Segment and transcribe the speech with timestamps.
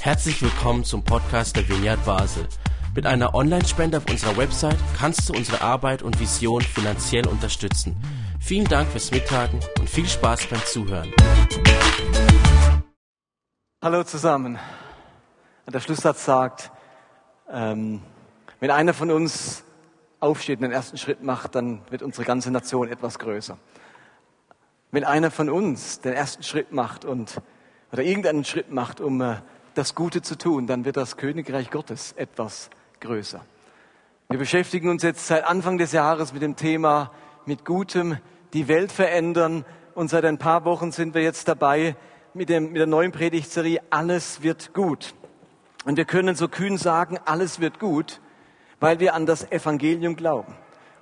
[0.00, 2.46] Herzlich willkommen zum Podcast der Vineyard Basel.
[2.94, 7.96] Mit einer Online-Spende auf unserer Website kannst du unsere Arbeit und Vision finanziell unterstützen.
[8.40, 11.12] Vielen Dank fürs Mittagen und viel Spaß beim Zuhören.
[13.82, 14.58] Hallo zusammen.
[15.66, 16.70] Der Schlusssatz sagt,
[17.50, 18.00] ähm,
[18.60, 19.64] wenn einer von uns
[20.20, 23.58] aufsteht und den ersten Schritt macht, dann wird unsere ganze Nation etwas größer.
[24.92, 27.40] Wenn einer von uns den ersten Schritt macht und
[27.92, 29.36] oder irgendeinen Schritt macht, um äh,
[29.74, 33.44] das Gute zu tun, dann wird das Königreich Gottes etwas größer.
[34.28, 37.12] Wir beschäftigen uns jetzt seit Anfang des Jahres mit dem Thema
[37.44, 38.18] mit Gutem
[38.52, 41.96] die Welt verändern und seit ein paar Wochen sind wir jetzt dabei
[42.34, 45.14] mit, dem, mit der neuen Predigtserie Alles wird gut.
[45.84, 48.20] Und wir können so kühn sagen, alles wird gut,
[48.80, 50.52] weil wir an das Evangelium glauben.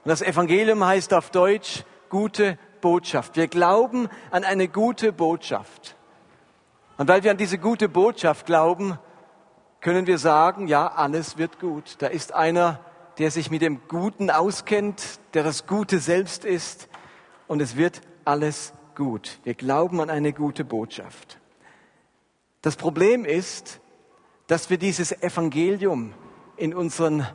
[0.04, 3.36] Und das Evangelium heißt auf Deutsch gute Botschaft.
[3.36, 5.96] Wir glauben an eine gute Botschaft.
[6.96, 8.98] Und weil wir an diese gute Botschaft glauben,
[9.80, 11.96] können wir sagen, ja, alles wird gut.
[11.98, 12.80] Da ist einer,
[13.18, 16.88] der sich mit dem Guten auskennt, der das Gute selbst ist
[17.46, 19.38] und es wird alles gut.
[19.44, 21.38] Wir glauben an eine gute Botschaft.
[22.62, 23.80] Das Problem ist,
[24.46, 26.14] dass wir dieses Evangelium
[26.56, 27.26] in unseren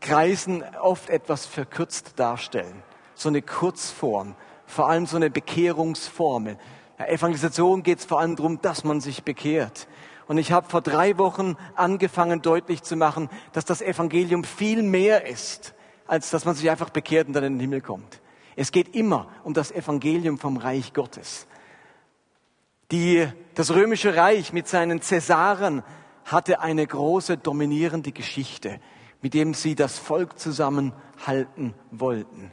[0.00, 2.82] Kreisen oft etwas verkürzt darstellen.
[3.14, 4.34] So eine Kurzform,
[4.66, 6.58] vor allem so eine Bekehrungsformel.
[6.98, 9.86] Der Evangelisation geht es vor allem darum, dass man sich bekehrt.
[10.26, 15.26] Und ich habe vor drei Wochen angefangen deutlich zu machen, dass das Evangelium viel mehr
[15.26, 15.74] ist,
[16.06, 18.20] als dass man sich einfach bekehrt und dann in den Himmel kommt.
[18.56, 21.46] Es geht immer um das Evangelium vom Reich Gottes.
[22.90, 25.82] Die, das römische Reich mit seinen Cäsaren
[26.24, 28.80] hatte eine große dominierende Geschichte,
[29.22, 32.52] mit dem sie das Volk zusammenhalten wollten.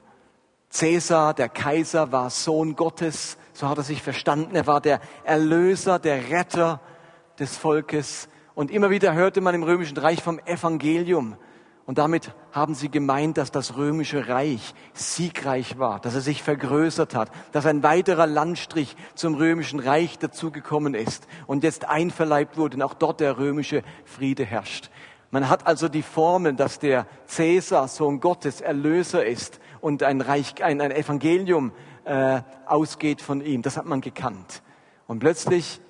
[0.74, 4.56] Cäsar, der Kaiser, war Sohn Gottes, so hat er sich verstanden.
[4.56, 6.82] Er war der Erlöser, der Retter
[7.38, 8.28] des Volkes.
[8.56, 11.38] Und immer wieder hörte man im römischen Reich vom Evangelium.
[11.86, 17.14] Und damit haben sie gemeint, dass das römische Reich siegreich war, dass er sich vergrößert
[17.14, 22.82] hat, dass ein weiterer Landstrich zum römischen Reich dazugekommen ist und jetzt einverleibt wurde und
[22.82, 24.90] auch dort der römische Friede herrscht.
[25.30, 30.64] Man hat also die Formel, dass der Cäsar Sohn Gottes Erlöser ist und ein, Reich,
[30.64, 31.74] ein, ein Evangelium
[32.06, 33.62] äh, ausgeht von ihm.
[33.64, 34.64] Das hat man gekannt.
[35.08, 35.82] Und plötzlich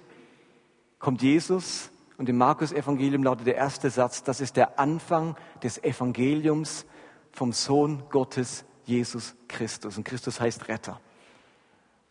[0.97, 6.87] kommt Jesus und im Markus-Evangelium lautet der erste Satz, das ist der Anfang des Evangeliums
[7.31, 9.95] vom Sohn Gottes, Jesus Christus.
[9.95, 10.99] Und Christus heißt Retter.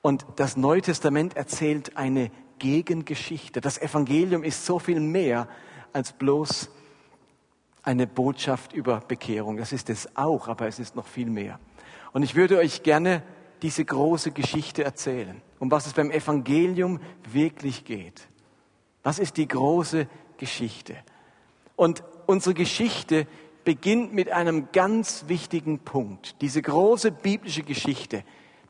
[0.03, 3.61] Und das Neue Testament erzählt eine Gegengeschichte.
[3.61, 5.49] Das Evangelium ist so viel mehr
[5.93, 6.71] als bloß
[7.83, 9.57] eine Botschaft über Bekehrung.
[9.57, 11.59] Das ist es auch, aber es ist noch viel mehr.
[12.13, 13.23] Und ich würde euch gerne
[13.63, 17.01] diese große Geschichte erzählen, um was es beim Evangelium
[17.31, 18.29] wirklich geht.
[19.03, 20.07] Was ist die große
[20.37, 20.97] Geschichte?
[21.77, 23.27] Und unsere Geschichte
[23.65, 26.41] beginnt mit einem ganz wichtigen Punkt.
[26.41, 28.25] Diese große biblische Geschichte,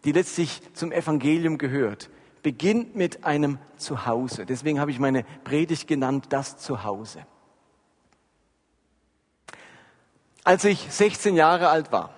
[0.04, 2.10] die letztlich zum Evangelium gehört,
[2.42, 4.46] beginnt mit einem Zuhause.
[4.46, 7.24] Deswegen habe ich meine Predigt genannt, das Zuhause.
[10.44, 12.10] Als ich 16 Jahre alt war,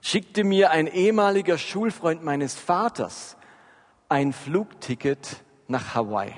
[0.00, 3.36] schickte mir ein ehemaliger Schulfreund meines Vaters
[4.08, 6.32] ein Flugticket nach Hawaii.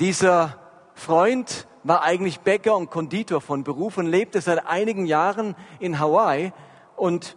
[0.00, 0.58] Dieser
[0.94, 6.52] Freund war eigentlich Bäcker und Konditor von Beruf und lebte seit einigen Jahren in Hawaii
[6.96, 7.36] und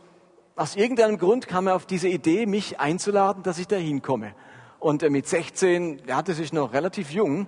[0.55, 4.33] aus irgendeinem Grund kam er auf diese Idee, mich einzuladen, dass ich da hinkomme.
[4.79, 7.47] Und mit 16, er hatte sich noch relativ jung,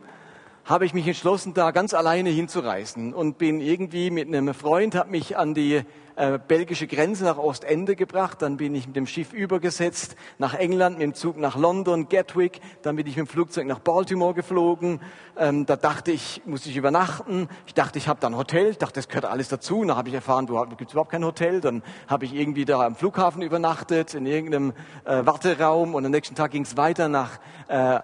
[0.65, 5.09] habe ich mich entschlossen, da ganz alleine hinzureisen und bin irgendwie mit einem Freund, habe
[5.09, 5.81] mich an die
[6.19, 10.97] äh, belgische Grenze nach Ostende gebracht, dann bin ich mit dem Schiff übergesetzt nach England,
[10.97, 14.99] mit dem Zug nach London, Gatwick, dann bin ich mit dem Flugzeug nach Baltimore geflogen.
[15.37, 17.47] Ähm, da dachte ich, muss ich übernachten.
[17.67, 18.71] Ich dachte, ich habe da ein Hotel.
[18.71, 19.85] Ich dachte, das gehört alles dazu.
[19.85, 21.61] Dann habe ich erfahren, du gibt überhaupt kein Hotel.
[21.61, 24.73] Dann habe ich irgendwie da am Flughafen übernachtet, in irgendeinem
[25.05, 25.95] äh, Warteraum.
[25.95, 28.01] Und am nächsten Tag ging es weiter nach äh,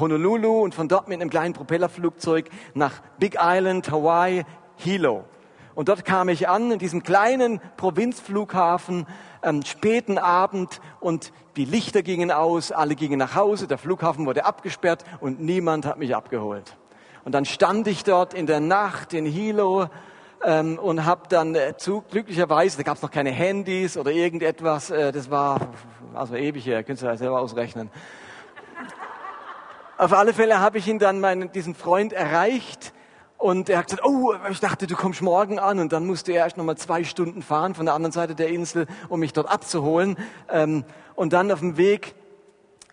[0.00, 4.44] Honolulu und von dort mit einem kleinen Propellerflugzeug nach Big Island, Hawaii,
[4.78, 5.24] Hilo.
[5.74, 9.06] Und dort kam ich an, in diesem kleinen Provinzflughafen,
[9.40, 14.44] am späten Abend und die Lichter gingen aus, alle gingen nach Hause, der Flughafen wurde
[14.44, 16.76] abgesperrt und niemand hat mich abgeholt.
[17.24, 19.86] Und dann stand ich dort in der Nacht in Hilo
[20.44, 24.90] ähm, und habe dann äh, zu, glücklicherweise, da gab es noch keine Handys oder irgendetwas,
[24.90, 25.68] äh, das war
[26.14, 27.90] also ewig her, könnt ihr ja selber ausrechnen.
[29.98, 32.92] Auf alle Fälle habe ich ihn dann, meinen, diesen Freund erreicht
[33.42, 35.80] und er hat gesagt, oh, ich dachte, du kommst morgen an.
[35.80, 38.48] Und dann musste er erst noch mal zwei Stunden fahren von der anderen Seite der
[38.48, 40.16] Insel, um mich dort abzuholen.
[40.48, 40.84] Ähm,
[41.16, 42.14] und dann auf dem Weg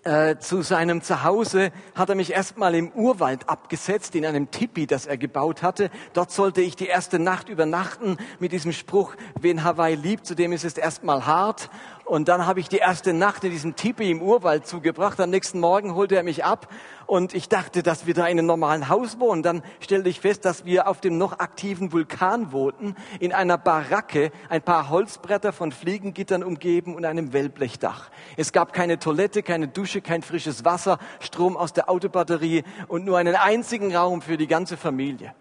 [0.05, 5.05] äh, zu seinem Zuhause hat er mich erstmal im Urwald abgesetzt, in einem Tipi, das
[5.05, 5.91] er gebaut hatte.
[6.13, 10.51] Dort sollte ich die erste Nacht übernachten mit diesem Spruch, wen Hawaii liebt, zu dem
[10.51, 11.69] ist es erstmal hart.
[12.09, 15.19] Und dann habe ich die erste Nacht in diesem Tipi im Urwald zugebracht.
[15.19, 16.67] Am nächsten Morgen holte er mich ab
[17.05, 19.43] und ich dachte, dass wir da in einem normalen Haus wohnen.
[19.43, 24.31] Dann stellte ich fest, dass wir auf dem noch aktiven Vulkan wohnten, in einer Baracke,
[24.49, 28.09] ein paar Holzbretter von Fliegengittern umgeben und einem Wellblechdach.
[28.37, 33.19] Es gab keine Toilette, keine Dusche, kein frisches Wasser, Strom aus der Autobatterie und nur
[33.19, 35.35] einen einzigen Raum für die ganze Familie.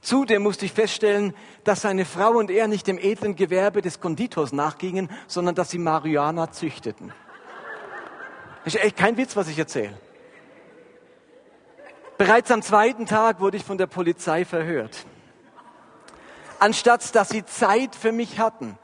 [0.00, 4.52] Zudem musste ich feststellen, dass seine Frau und er nicht dem edlen Gewerbe des Konditors
[4.52, 7.12] nachgingen, sondern dass sie Marihuana züchteten.
[8.64, 9.98] Das ist echt kein Witz, was ich erzähle.
[12.18, 15.06] Bereits am zweiten Tag wurde ich von der Polizei verhört.
[16.58, 18.76] Anstatt dass sie Zeit für mich hatten,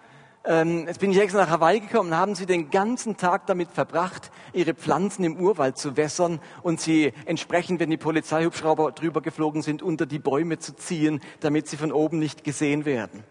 [0.46, 4.31] ähm, jetzt bin ich extra nach Hawaii gekommen, haben sie den ganzen Tag damit verbracht,
[4.52, 9.82] ihre Pflanzen im Urwald zu wässern und sie entsprechend, wenn die Polizeihubschrauber drüber geflogen sind,
[9.82, 13.25] unter die Bäume zu ziehen, damit sie von oben nicht gesehen werden.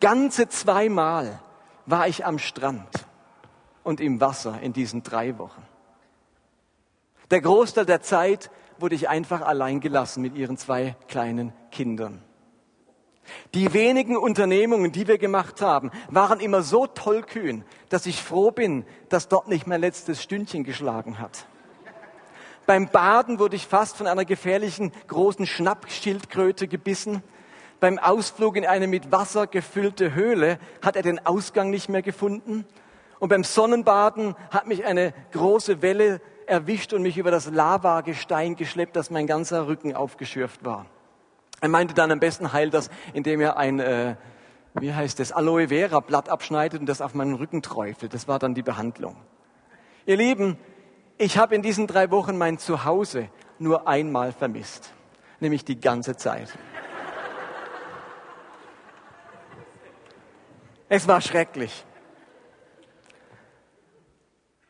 [0.00, 1.40] Ganze zweimal
[1.86, 3.06] war ich am Strand
[3.82, 5.62] und im Wasser in diesen drei Wochen.
[7.30, 12.22] Der Großteil der Zeit wurde ich einfach allein gelassen mit ihren zwei kleinen Kindern.
[13.54, 18.84] Die wenigen Unternehmungen, die wir gemacht haben, waren immer so tollkühn, dass ich froh bin,
[19.08, 21.46] dass dort nicht mein letztes Stündchen geschlagen hat.
[22.66, 27.22] Beim Baden wurde ich fast von einer gefährlichen großen Schnappschildkröte gebissen.
[27.80, 32.64] Beim Ausflug in eine mit Wasser gefüllte Höhle hat er den Ausgang nicht mehr gefunden.
[33.18, 38.96] Und beim Sonnenbaden hat mich eine große Welle erwischt und mich über das Lavagestein geschleppt,
[38.96, 40.86] dass mein ganzer Rücken aufgeschürft war.
[41.62, 44.16] Er meinte dann am besten heilt das, indem er ein, äh,
[44.74, 48.12] wie heißt das, Aloe Vera Blatt abschneidet und das auf meinen Rücken träufelt.
[48.12, 49.16] Das war dann die Behandlung.
[50.04, 50.58] Ihr Lieben,
[51.18, 53.28] ich habe in diesen drei Wochen mein Zuhause
[53.60, 54.92] nur einmal vermisst,
[55.38, 56.52] nämlich die ganze Zeit.
[60.88, 61.84] Es war schrecklich.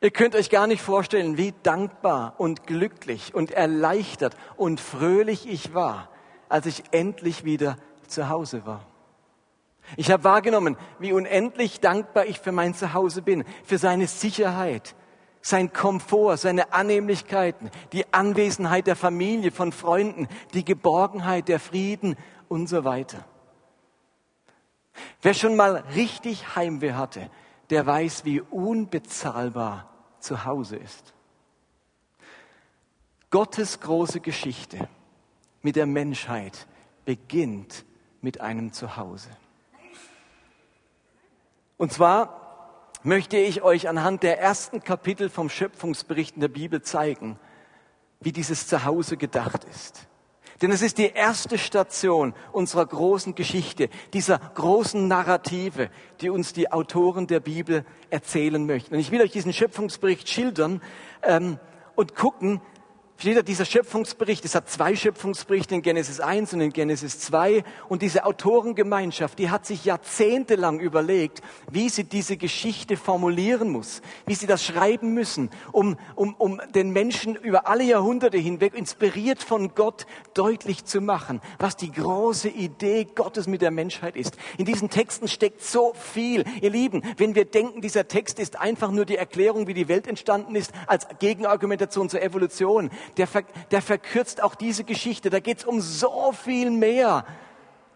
[0.03, 5.73] Ihr könnt euch gar nicht vorstellen, wie dankbar und glücklich und erleichtert und fröhlich ich
[5.73, 6.12] war,
[6.53, 7.77] als ich endlich wieder
[8.07, 8.85] zu Hause war.
[9.97, 14.95] Ich habe wahrgenommen, wie unendlich dankbar ich für mein Zuhause bin, für seine Sicherheit,
[15.41, 22.17] sein Komfort, seine Annehmlichkeiten, die Anwesenheit der Familie, von Freunden, die Geborgenheit, der Frieden
[22.49, 23.25] und so weiter.
[25.23, 27.31] Wer schon mal richtig Heimweh hatte,
[27.71, 29.89] der weiß, wie unbezahlbar
[30.21, 31.15] zu Hause ist.
[33.31, 34.87] Gottes große Geschichte
[35.63, 36.67] mit der Menschheit
[37.05, 37.85] beginnt
[38.21, 39.31] mit einem Zuhause.
[41.77, 42.43] Und zwar
[43.03, 47.39] möchte ich euch anhand der ersten Kapitel vom Schöpfungsbericht in der Bibel zeigen,
[48.21, 50.07] wie dieses Zuhause gedacht ist.
[50.61, 56.71] Denn es ist die erste Station unserer großen Geschichte, dieser großen Narrative, die uns die
[56.71, 58.95] Autoren der Bibel erzählen möchten.
[58.95, 60.81] Und ich will euch diesen Schöpfungsbericht schildern
[61.25, 61.59] ähm,
[61.97, 62.61] und gucken,
[63.23, 68.03] Steht dieser Schöpfungsbericht, es hat zwei Schöpfungsberichte in Genesis 1 und in Genesis 2 und
[68.03, 71.41] diese Autorengemeinschaft, die hat sich jahrzehntelang überlegt,
[71.71, 76.91] wie sie diese Geschichte formulieren muss, wie sie das schreiben müssen, um, um, um den
[76.91, 80.05] Menschen über alle Jahrhunderte hinweg, inspiriert von Gott,
[80.35, 84.37] deutlich zu machen, was die große Idee Gottes mit der Menschheit ist.
[84.59, 86.43] In diesen Texten steckt so viel.
[86.61, 90.09] Ihr Lieben, wenn wir denken, dieser Text ist einfach nur die Erklärung, wie die Welt
[90.09, 93.29] entstanden ist, als Gegenargumentation zur Evolution, der,
[93.71, 95.31] der verkürzt auch diese Geschichte.
[95.31, 97.25] Da geht es um so viel mehr.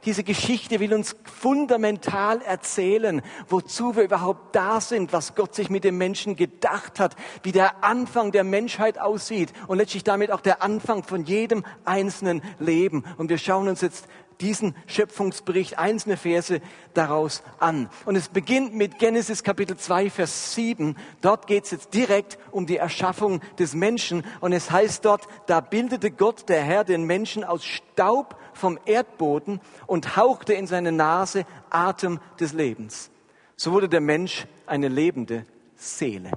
[0.05, 5.83] Diese Geschichte will uns fundamental erzählen, wozu wir überhaupt da sind, was Gott sich mit
[5.83, 10.63] dem Menschen gedacht hat, wie der Anfang der Menschheit aussieht und letztlich damit auch der
[10.63, 13.05] Anfang von jedem einzelnen Leben.
[13.17, 14.07] Und wir schauen uns jetzt
[14.40, 16.61] diesen Schöpfungsbericht, einzelne Verse
[16.95, 17.88] daraus an.
[18.05, 20.97] Und es beginnt mit Genesis Kapitel 2, Vers 7.
[21.21, 24.25] Dort geht es jetzt direkt um die Erschaffung des Menschen.
[24.40, 29.61] Und es heißt dort, da bildete Gott, der Herr, den Menschen aus Staub vom Erdboden
[29.87, 33.11] und hauchte in seine Nase Atem des Lebens.
[33.57, 36.31] So wurde der Mensch eine lebende Seele.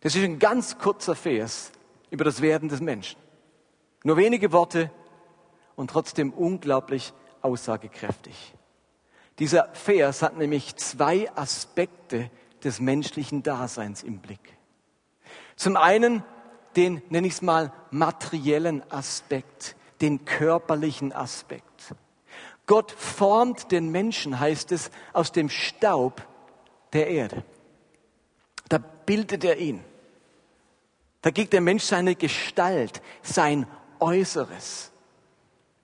[0.00, 1.72] Das ist ein ganz kurzer Vers
[2.10, 3.18] über das Werden des Menschen.
[4.02, 4.90] Nur wenige Worte
[5.80, 8.54] und trotzdem unglaublich aussagekräftig.
[9.38, 12.30] Dieser Vers hat nämlich zwei Aspekte
[12.62, 14.58] des menschlichen Daseins im Blick.
[15.56, 16.22] Zum einen
[16.76, 21.94] den, nenne ich es mal, materiellen Aspekt, den körperlichen Aspekt.
[22.66, 26.26] Gott formt den Menschen, heißt es, aus dem Staub
[26.92, 27.42] der Erde.
[28.68, 29.82] Da bildet er ihn.
[31.22, 33.66] Da gibt der Mensch seine Gestalt, sein
[33.98, 34.89] Äußeres,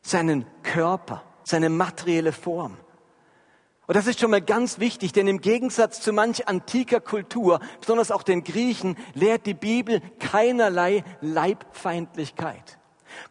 [0.07, 2.77] seinen Körper, seine materielle Form.
[3.87, 8.11] Und das ist schon mal ganz wichtig, denn im Gegensatz zu manch antiker Kultur, besonders
[8.11, 12.79] auch den Griechen, lehrt die Bibel keinerlei Leibfeindlichkeit.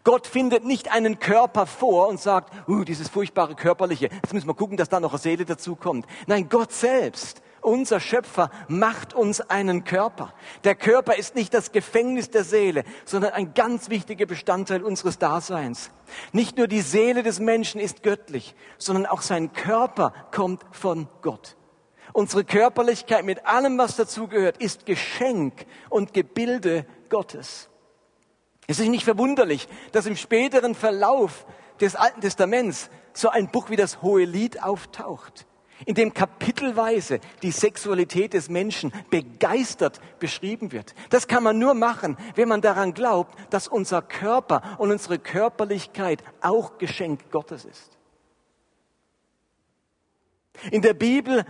[0.03, 4.53] Gott findet nicht einen Körper vor und sagt, uh, dieses furchtbare körperliche, jetzt müssen wir
[4.53, 6.05] gucken, dass da noch eine Seele dazukommt.
[6.27, 10.33] Nein, Gott selbst unser Schöpfer macht uns einen Körper.
[10.63, 15.89] Der Körper ist nicht das Gefängnis der Seele, sondern ein ganz wichtiger Bestandteil unseres Daseins.
[16.31, 21.57] Nicht nur die Seele des Menschen ist göttlich, sondern auch sein Körper kommt von Gott.
[22.13, 27.69] Unsere Körperlichkeit mit allem, was dazugehört, ist Geschenk und Gebilde Gottes.
[28.67, 31.45] Es ist nicht verwunderlich, dass im späteren Verlauf
[31.81, 35.45] des Alten Testaments so ein Buch wie das Hohe Lied auftaucht
[35.85, 40.95] in dem kapitelweise die Sexualität des Menschen begeistert beschrieben wird.
[41.09, 46.23] Das kann man nur machen, wenn man daran glaubt, dass unser Körper und unsere Körperlichkeit
[46.41, 47.91] auch Geschenk Gottes ist.
[50.71, 51.45] In der Bibel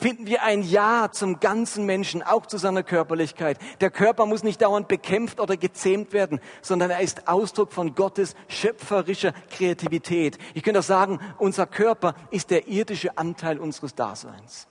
[0.00, 3.58] finden wir ein Ja zum ganzen Menschen, auch zu seiner Körperlichkeit.
[3.80, 8.34] Der Körper muss nicht dauernd bekämpft oder gezähmt werden, sondern er ist Ausdruck von Gottes
[8.48, 10.38] schöpferischer Kreativität.
[10.54, 14.66] Ich könnte auch sagen, unser Körper ist der irdische Anteil unseres Daseins.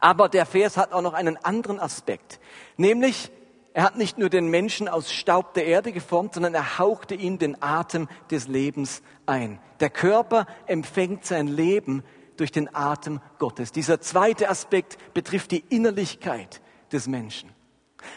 [0.00, 2.40] Aber der Vers hat auch noch einen anderen Aspekt,
[2.76, 3.30] nämlich
[3.76, 7.38] er hat nicht nur den Menschen aus Staub der Erde geformt, sondern er hauchte ihm
[7.38, 9.58] den Atem des Lebens ein.
[9.80, 12.04] Der Körper empfängt sein Leben
[12.36, 13.72] durch den Atem Gottes.
[13.72, 16.60] Dieser zweite Aspekt betrifft die Innerlichkeit
[16.92, 17.50] des Menschen.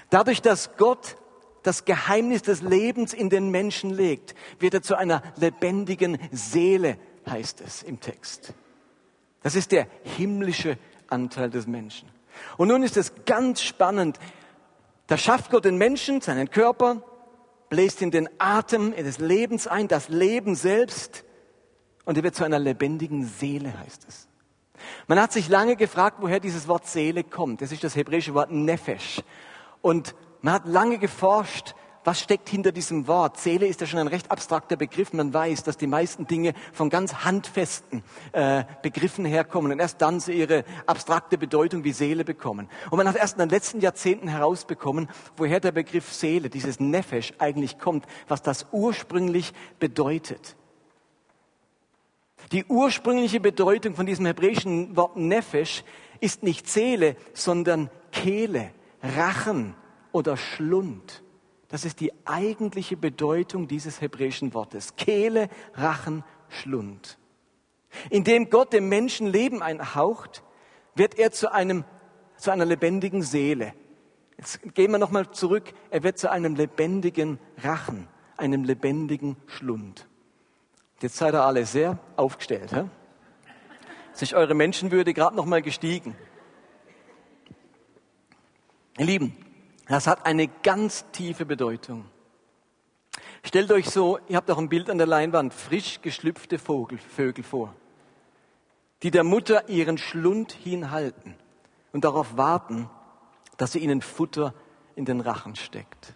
[0.10, 1.18] Dadurch, dass Gott
[1.64, 6.98] das Geheimnis des Lebens in den Menschen legt, wird er zu einer lebendigen Seele,
[7.30, 8.54] heißt es im Text.
[9.44, 12.10] Das ist der himmlische Anteil des Menschen.
[12.58, 14.20] Und nun ist es ganz spannend.
[15.08, 17.04] Da schafft Gott den Menschen, seinen Körper,
[17.70, 21.24] bläst in den Atem des Lebens ein, das Leben selbst
[22.08, 24.30] und er wird zu einer lebendigen Seele, heißt es.
[25.08, 27.62] Man hat sich lange gefragt, woher dieses Wort Seele kommt.
[27.62, 29.22] Das ist das hebräische Wort Nefesh.
[29.82, 33.38] Und man hat lange geforscht, was steckt hinter diesem Wort?
[33.38, 35.12] Seele ist ja schon ein recht abstrakter Begriff.
[35.12, 40.22] Man weiß, dass die meisten Dinge von ganz handfesten äh, Begriffen herkommen und erst dann
[40.22, 42.70] sie ihre abstrakte Bedeutung wie Seele bekommen.
[42.90, 47.34] Und man hat erst in den letzten Jahrzehnten herausbekommen, woher der Begriff Seele, dieses Nefesh
[47.40, 50.56] eigentlich kommt, was das ursprünglich bedeutet.
[52.52, 55.84] Die ursprüngliche Bedeutung von diesem hebräischen Wort Nefesh
[56.22, 59.76] ist nicht Seele, sondern Kehle, Rachen
[60.12, 61.24] oder Schlund.
[61.68, 64.96] Das ist die eigentliche Bedeutung dieses hebräischen Wortes.
[64.96, 67.18] Kehle, Rachen, Schlund.
[68.10, 70.44] Indem Gott dem Menschen Leben einhaucht,
[70.96, 71.84] wird er zu einem,
[72.38, 73.74] zu einer lebendigen Seele.
[74.38, 75.74] Jetzt gehen wir nochmal zurück.
[75.90, 80.08] Er wird zu einem lebendigen Rachen, einem lebendigen Schlund.
[81.02, 82.72] Jetzt seid ihr alle sehr aufgestellt.
[82.72, 82.84] He?
[84.14, 86.16] Sich eure Menschenwürde gerade noch mal gestiegen.
[88.98, 89.38] Ihr Lieben,
[89.88, 92.06] das hat eine ganz tiefe Bedeutung.
[93.44, 97.44] Stellt euch so, ihr habt auch ein Bild an der Leinwand, frisch geschlüpfte Vogel, Vögel
[97.44, 97.76] vor,
[99.04, 101.36] die der Mutter ihren Schlund hinhalten
[101.94, 102.90] und darauf warten,
[103.58, 104.56] dass sie ihnen Futter
[104.96, 106.16] in den Rachen steckt.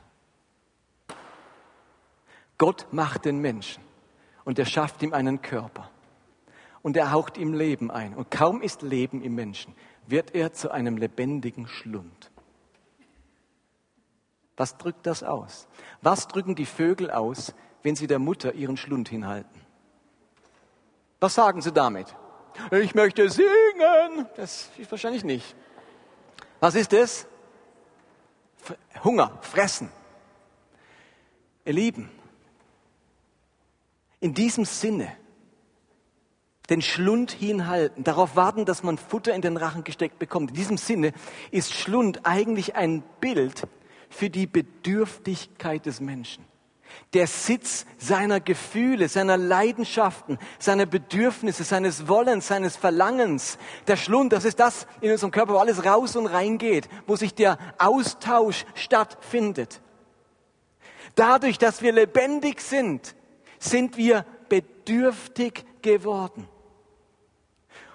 [2.57, 3.83] Gott macht den Menschen
[4.45, 5.89] und er schafft ihm einen Körper.
[6.81, 8.15] Und er haucht ihm Leben ein.
[8.15, 9.75] Und kaum ist Leben im Menschen,
[10.07, 12.31] wird er zu einem lebendigen Schlund.
[14.57, 15.67] Was drückt das aus?
[16.01, 19.61] Was drücken die Vögel aus, wenn sie der Mutter ihren Schlund hinhalten?
[21.19, 22.15] Was sagen sie damit?
[22.71, 24.27] Ich möchte singen.
[24.35, 25.55] Das ist wahrscheinlich nicht.
[26.59, 27.27] Was ist es?
[29.03, 29.89] Hunger, fressen.
[31.65, 32.09] Ihr Lieben,
[34.21, 35.11] in diesem Sinne
[36.69, 40.51] den Schlund hinhalten, darauf warten, dass man Futter in den Rachen gesteckt bekommt.
[40.51, 41.11] In diesem Sinne
[41.49, 43.63] ist Schlund eigentlich ein Bild
[44.09, 46.45] für die Bedürftigkeit des Menschen.
[47.13, 53.57] Der Sitz seiner Gefühle, seiner Leidenschaften, seiner Bedürfnisse, seines Wollens, seines Verlangens.
[53.87, 57.33] Der Schlund, das ist das in unserem Körper, wo alles raus und reingeht, wo sich
[57.33, 59.81] der Austausch stattfindet.
[61.15, 63.15] Dadurch, dass wir lebendig sind,
[63.61, 66.47] sind wir bedürftig geworden.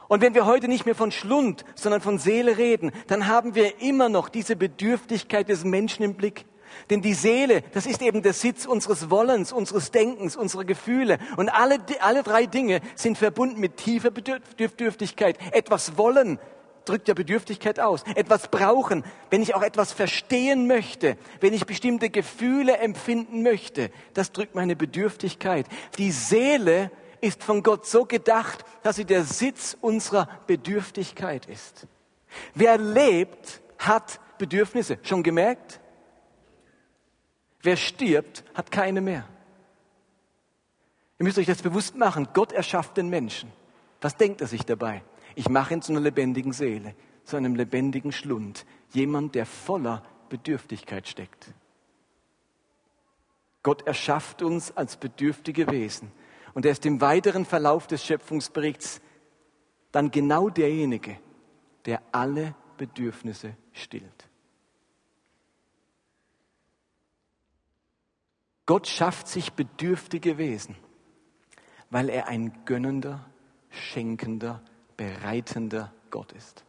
[0.09, 3.81] Und wenn wir heute nicht mehr von Schlund, sondern von Seele reden, dann haben wir
[3.81, 6.47] immer noch diese Bedürftigkeit des Menschen im Blick.
[6.91, 11.19] Denn die Seele, das ist eben der Sitz unseres Wollens, unseres Denkens, unserer Gefühle.
[11.37, 15.39] Und alle, alle drei Dinge sind verbunden mit tiefer Bedürftigkeit.
[15.53, 16.39] Etwas wollen,
[16.89, 18.03] drückt ja Bedürftigkeit aus.
[18.15, 24.33] Etwas brauchen, wenn ich auch etwas verstehen möchte, wenn ich bestimmte Gefühle empfinden möchte, das
[24.33, 25.67] drückt meine Bedürftigkeit.
[25.99, 26.91] Die Seele
[27.21, 31.87] ist von Gott so gedacht, dass sie der Sitz unserer Bedürftigkeit ist.
[32.55, 34.99] Wer lebt, hat Bedürfnisse.
[35.03, 35.81] Schon gemerkt?
[37.63, 39.27] Wer stirbt, hat keine mehr.
[41.19, 42.29] Ihr müsst euch das bewusst machen.
[42.35, 43.51] Gott erschafft den Menschen.
[44.01, 45.03] Was denkt er sich dabei?
[45.37, 48.65] Ich mache ihn zu einer lebendigen Seele, zu einem lebendigen Schlund.
[48.93, 51.53] Jemand, der voller Bedürftigkeit steckt.
[53.63, 56.11] Gott erschafft uns als bedürftige Wesen.
[56.55, 59.03] Und er ist im weiteren Verlauf des Schöpfungsberichts
[59.93, 61.19] dann genau derjenige,
[61.85, 64.31] der alle Bedürfnisse stillt.
[68.65, 70.77] Gott schafft sich bedürftige Wesen,
[71.91, 73.29] weil er ein gönnender,
[73.69, 74.63] schenkender,
[74.97, 76.65] bereitender Gott ist.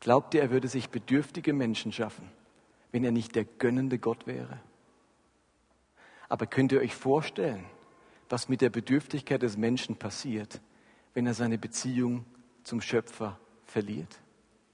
[0.00, 2.30] Glaubt ihr, er würde sich bedürftige Menschen schaffen,
[2.92, 4.58] wenn er nicht der gönnende Gott wäre?
[6.28, 7.64] Aber könnt ihr euch vorstellen,
[8.28, 10.60] was mit der Bedürftigkeit des Menschen passiert,
[11.12, 12.24] wenn er seine Beziehung
[12.62, 14.20] zum Schöpfer verliert.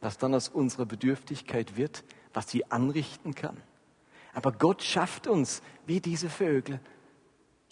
[0.00, 3.56] Was dann aus unserer Bedürftigkeit wird, was sie anrichten kann.
[4.34, 6.80] Aber Gott schafft uns wie diese Vögel.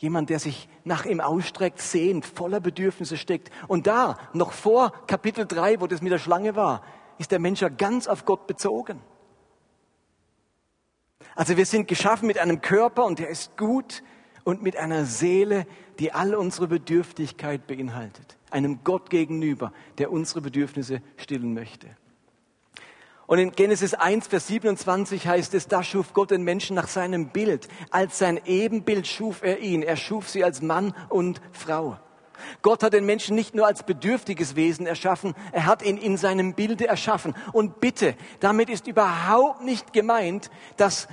[0.04, 3.50] Jemand, der sich nach ihm ausstreckt, sehnt, voller Bedürfnisse steckt.
[3.68, 6.82] Und da, noch vor Kapitel 3, wo das mit der Schlange war,
[7.16, 9.00] ist der Mensch ja ganz auf Gott bezogen.
[11.34, 14.02] Also wir sind geschaffen mit einem Körper und der ist gut
[14.44, 15.66] und mit einer Seele,
[15.98, 18.36] die all unsere Bedürftigkeit beinhaltet.
[18.50, 21.88] Einem Gott gegenüber, der unsere Bedürfnisse stillen möchte.
[23.26, 27.28] Und in Genesis 1, Vers 27 heißt es, da schuf Gott den Menschen nach seinem
[27.28, 27.68] Bild.
[27.90, 29.82] Als sein Ebenbild schuf er ihn.
[29.82, 31.96] Er schuf sie als Mann und Frau.
[32.62, 36.54] Gott hat den Menschen nicht nur als bedürftiges Wesen erschaffen, er hat ihn in seinem
[36.54, 37.34] Bilde erschaffen.
[37.52, 41.08] Und bitte, damit ist überhaupt nicht gemeint, dass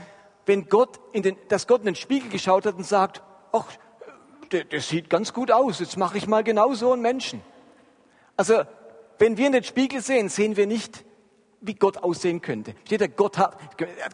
[0.45, 3.67] wenn Gott in den, dass Gott in den Spiegel geschaut hat und sagt, ach,
[4.51, 7.41] der, der sieht ganz gut aus, jetzt mache ich mal genau so einen Menschen.
[8.35, 8.63] Also,
[9.19, 11.05] wenn wir in den Spiegel sehen, sehen wir nicht,
[11.61, 12.73] wie Gott aussehen könnte.
[12.85, 13.57] Steht da, Gott hat,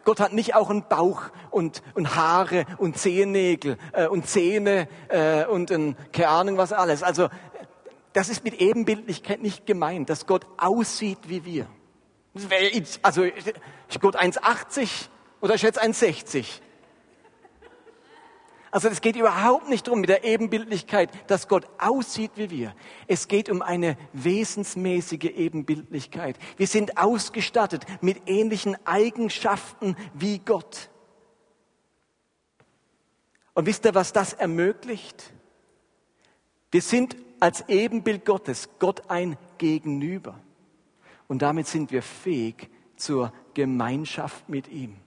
[0.04, 5.46] Gott hat nicht auch einen Bauch und, und Haare und Zehennägel äh, und Zähne äh,
[5.46, 7.04] und ein, keine Ahnung was alles.
[7.04, 7.30] Also,
[8.14, 11.68] das ist mit Ebenbildlichkeit nicht gemeint, dass Gott aussieht wie wir.
[13.02, 15.08] Also, ist Gott 1,80
[15.42, 16.62] oder ist jetzt 1,60?
[18.72, 22.76] Also es geht überhaupt nicht darum mit der Ebenbildlichkeit, dass Gott aussieht wie wir.
[23.08, 26.38] Es geht um eine wesensmäßige Ebenbildlichkeit.
[26.58, 30.90] Wir sind ausgestattet mit ähnlichen Eigenschaften wie Gott.
[33.54, 35.34] Und wisst ihr, was das ermöglicht?
[36.70, 40.40] Wir sind als Ebenbild Gottes Gott ein Gegenüber.
[41.28, 44.98] Und damit sind wir fähig zur Gemeinschaft mit ihm.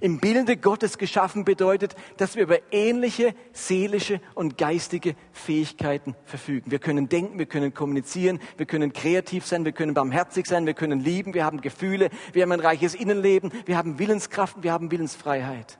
[0.00, 6.70] Im Bilde Gottes geschaffen bedeutet, dass wir über ähnliche seelische und geistige Fähigkeiten verfügen.
[6.70, 10.74] Wir können denken, wir können kommunizieren, wir können kreativ sein, wir können barmherzig sein, wir
[10.74, 14.90] können lieben, wir haben Gefühle, wir haben ein reiches Innenleben, wir haben Willenskraft, wir haben
[14.90, 15.78] Willensfreiheit.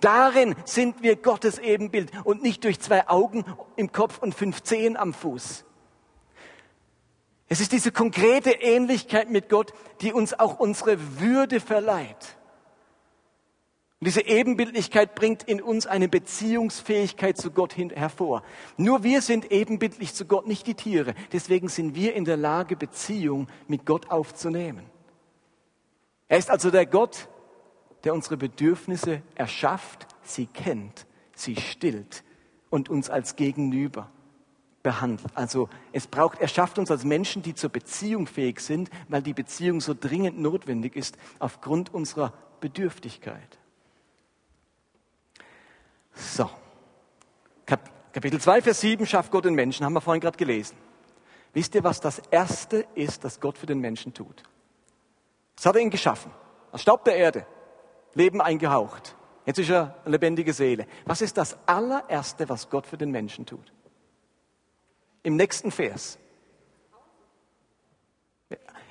[0.00, 3.44] Darin sind wir Gottes Ebenbild und nicht durch zwei Augen
[3.76, 5.64] im Kopf und fünf Zehen am Fuß.
[7.48, 12.35] Es ist diese konkrete Ähnlichkeit mit Gott, die uns auch unsere Würde verleiht.
[14.06, 18.44] Und diese Ebenbildlichkeit bringt in uns eine Beziehungsfähigkeit zu Gott hin, hervor.
[18.76, 21.12] Nur wir sind ebenbildlich zu Gott, nicht die Tiere.
[21.32, 24.86] Deswegen sind wir in der Lage, Beziehung mit Gott aufzunehmen.
[26.28, 27.28] Er ist also der Gott,
[28.04, 32.22] der unsere Bedürfnisse erschafft, sie kennt, sie stillt
[32.70, 34.08] und uns als Gegenüber
[34.84, 35.32] behandelt.
[35.34, 39.34] Also es braucht, er schafft uns als Menschen, die zur Beziehung fähig sind, weil die
[39.34, 43.58] Beziehung so dringend notwendig ist aufgrund unserer Bedürftigkeit.
[46.16, 46.50] So.
[48.12, 50.74] Kapitel 2, Vers 7 schafft Gott den Menschen, haben wir vorhin gerade gelesen.
[51.52, 54.42] Wisst ihr, was das Erste ist, das Gott für den Menschen tut?
[55.54, 56.30] Das hat er ihn geschaffen.
[56.72, 57.46] Aus Staub der Erde.
[58.14, 59.14] Leben eingehaucht.
[59.44, 60.86] Jetzt ist er eine lebendige Seele.
[61.04, 63.70] Was ist das allererste, was Gott für den Menschen tut?
[65.22, 66.18] Im nächsten Vers.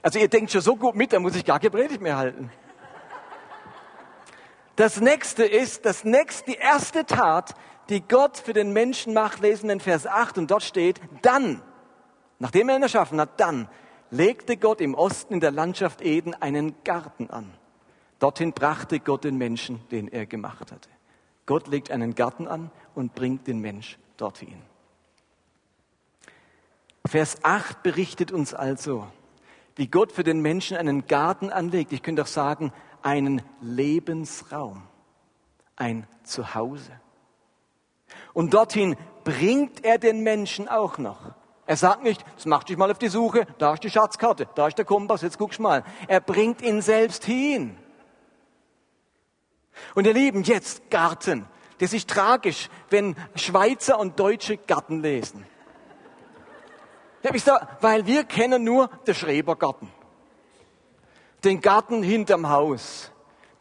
[0.03, 2.51] Also ihr denkt schon so gut mit, da muss ich gar keine Predigt mehr halten.
[4.75, 7.55] Das nächste ist, das nächste, die erste Tat,
[7.89, 11.61] die Gott für den Menschen macht, lesen in Vers 8 und dort steht, dann,
[12.39, 13.69] nachdem er ihn erschaffen hat, dann
[14.09, 17.53] legte Gott im Osten in der Landschaft Eden einen Garten an.
[18.19, 20.89] Dorthin brachte Gott den Menschen, den er gemacht hatte.
[21.45, 24.61] Gott legt einen Garten an und bringt den Mensch dorthin.
[27.05, 29.07] Vers 8 berichtet uns also,
[29.75, 31.93] wie Gott für den Menschen einen Garten anlegt.
[31.93, 32.73] Ich könnte auch sagen,
[33.05, 34.81] einen Lebensraum,
[35.75, 36.91] ein Zuhause.
[38.33, 41.33] Und dorthin bringt er den Menschen auch noch.
[41.67, 44.67] Er sagt nicht, jetzt mach dich mal auf die Suche, da ist die Schatzkarte, da
[44.67, 45.83] ist der Kompass, jetzt guckst mal.
[46.07, 47.77] Er bringt ihn selbst hin.
[49.93, 51.45] Und ihr Lieben, jetzt Garten.
[51.77, 55.45] Das ist tragisch, wenn Schweizer und Deutsche Garten lesen.
[57.21, 59.91] Ja, wisst ihr, weil wir kennen nur den Schrebergarten.
[61.45, 63.11] Den Garten hinterm Haus.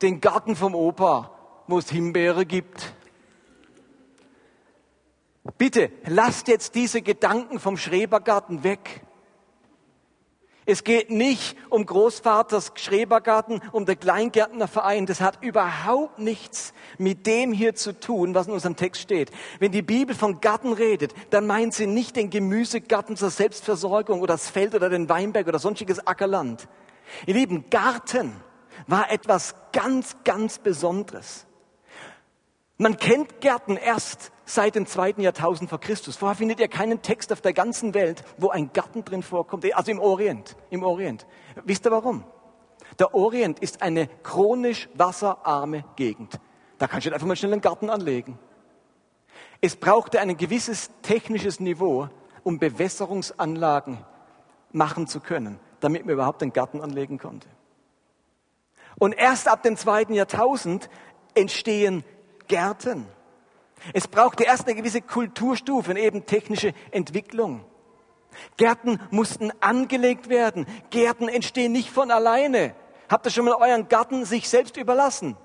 [0.01, 1.31] Den Garten vom Opa,
[1.67, 2.95] wo es Himbeere gibt.
[5.59, 9.03] Bitte, lasst jetzt diese Gedanken vom Schrebergarten weg.
[10.67, 15.05] Es geht nicht um Großvaters Schrebergarten, um den Kleingärtnerverein.
[15.05, 19.31] Das hat überhaupt nichts mit dem hier zu tun, was in unserem Text steht.
[19.59, 24.35] Wenn die Bibel von Garten redet, dann meint sie nicht den Gemüsegarten zur Selbstversorgung oder
[24.35, 26.67] das Feld oder den Weinberg oder sonstiges Ackerland.
[27.27, 28.33] Ihr Lieben, Garten
[28.87, 31.47] war etwas ganz, ganz Besonderes.
[32.77, 36.17] Man kennt Gärten erst seit dem zweiten Jahrtausend vor Christus.
[36.17, 39.91] Vorher findet ihr keinen Text auf der ganzen Welt, wo ein Garten drin vorkommt, also
[39.91, 41.27] im Orient, im Orient.
[41.65, 42.25] Wisst ihr warum?
[42.99, 46.41] Der Orient ist eine chronisch wasserarme Gegend.
[46.79, 48.39] Da kannst du einfach mal schnell einen Garten anlegen.
[49.61, 52.09] Es brauchte ein gewisses technisches Niveau,
[52.43, 54.05] um Bewässerungsanlagen
[54.73, 57.47] machen zu können, damit man überhaupt einen Garten anlegen konnte.
[58.99, 60.89] Und erst ab dem zweiten Jahrtausend
[61.35, 62.05] entstehen
[62.49, 63.07] Gärten.
[63.93, 67.65] Es brauchte erst eine gewisse Kulturstufe, eben technische Entwicklung.
[68.57, 70.67] Gärten mussten angelegt werden.
[70.91, 72.75] Gärten entstehen nicht von alleine.
[73.11, 75.37] Habt ihr schon mal euren Garten sich selbst überlassen?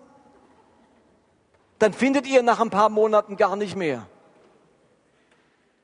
[1.80, 4.08] Dann findet ihr nach ein paar Monaten gar nicht mehr.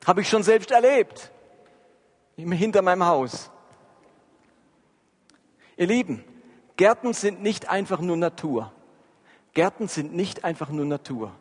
[0.06, 1.32] Habe ich schon selbst erlebt.
[2.38, 3.52] Hinter meinem Haus.
[5.78, 6.24] Ihr Lieben,
[6.78, 8.72] Gärten sind nicht einfach nur Natur.
[9.54, 11.32] Gärten sind nicht einfach nur Natur,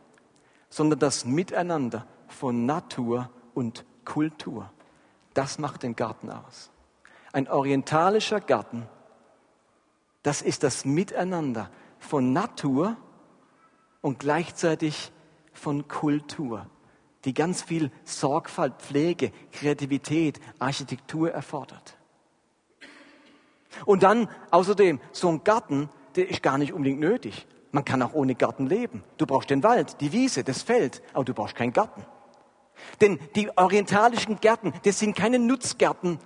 [0.68, 4.70] sondern das Miteinander von Natur und Kultur.
[5.34, 6.70] Das macht den Garten aus.
[7.32, 8.88] Ein orientalischer Garten,
[10.22, 12.96] das ist das Miteinander von Natur
[14.00, 15.12] und gleichzeitig
[15.52, 16.66] von Kultur,
[17.24, 21.98] die ganz viel Sorgfalt, Pflege, Kreativität, Architektur erfordert.
[23.84, 27.46] Und dann außerdem, so ein Garten, der ist gar nicht unbedingt nötig.
[27.72, 29.02] Man kann auch ohne Garten leben.
[29.16, 32.04] Du brauchst den Wald, die Wiese, das Feld, aber du brauchst keinen Garten.
[33.00, 36.18] Denn die orientalischen Gärten, das sind keine Nutzgärten,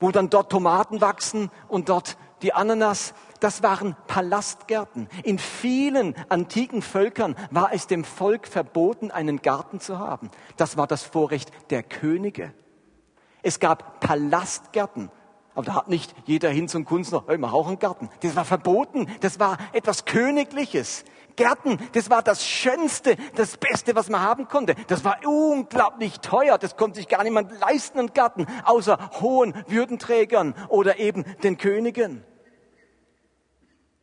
[0.00, 3.14] wo dann dort Tomaten wachsen und dort die Ananas.
[3.40, 5.08] Das waren Palastgärten.
[5.22, 10.30] In vielen antiken Völkern war es dem Volk verboten, einen Garten zu haben.
[10.56, 12.52] Das war das Vorrecht der Könige.
[13.42, 15.10] Es gab Palastgärten.
[15.58, 18.08] Aber da hat nicht jeder hin zum Kunstner, hey, mach auch einen Garten.
[18.20, 19.08] Das war verboten.
[19.22, 21.04] Das war etwas Königliches.
[21.34, 24.76] Gärten, das war das Schönste, das Beste, was man haben konnte.
[24.86, 26.58] Das war unglaublich teuer.
[26.58, 32.22] Das konnte sich gar niemand leisten, einen Garten, außer hohen Würdenträgern oder eben den Königen.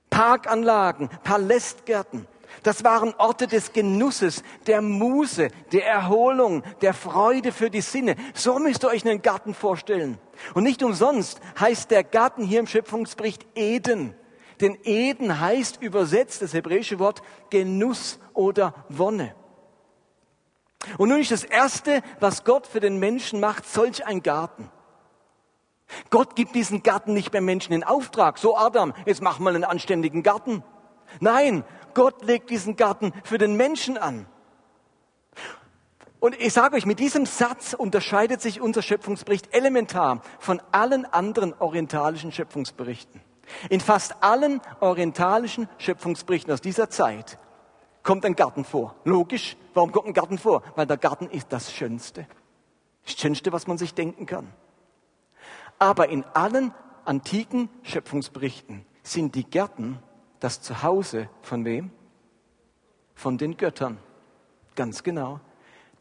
[0.10, 2.28] Parkanlagen, Palästgärten.
[2.64, 8.16] Das waren Orte des Genusses, der Muse, der Erholung, der Freude für die Sinne.
[8.34, 10.18] So müsst ihr euch einen Garten vorstellen.
[10.54, 14.16] Und nicht umsonst heißt der Garten hier im Schöpfungsbericht Eden.
[14.62, 19.36] Denn Eden heißt übersetzt das hebräische Wort Genuss oder Wonne.
[20.98, 24.70] Und nun ist das Erste, was Gott für den Menschen macht, solch ein Garten.
[26.10, 28.38] Gott gibt diesen Garten nicht beim Menschen in Auftrag.
[28.38, 30.64] So Adam, jetzt mach mal einen anständigen Garten.
[31.20, 31.64] Nein,
[31.96, 34.28] Gott legt diesen Garten für den Menschen an.
[36.20, 41.54] Und ich sage euch, mit diesem Satz unterscheidet sich unser Schöpfungsbericht elementar von allen anderen
[41.54, 43.22] orientalischen Schöpfungsberichten.
[43.70, 47.38] In fast allen orientalischen Schöpfungsberichten aus dieser Zeit
[48.02, 48.96] kommt ein Garten vor.
[49.04, 50.64] Logisch, warum kommt ein Garten vor?
[50.76, 52.28] Weil der Garten ist das Schönste.
[53.04, 54.52] Das Schönste, was man sich denken kann.
[55.78, 60.00] Aber in allen antiken Schöpfungsberichten sind die Gärten
[60.46, 61.90] das Zuhause von wem?
[63.16, 63.98] Von den Göttern.
[64.76, 65.40] Ganz genau.